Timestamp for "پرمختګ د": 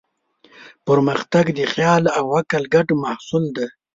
0.87-1.61